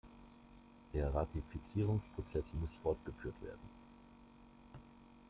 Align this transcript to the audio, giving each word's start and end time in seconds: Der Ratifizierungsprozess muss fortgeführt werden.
Der 0.95 1.13
Ratifizierungsprozess 1.13 2.45
muss 2.59 2.71
fortgeführt 2.81 3.39
werden. 3.43 3.69